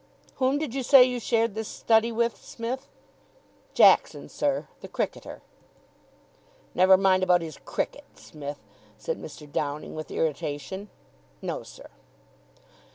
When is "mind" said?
6.97-7.21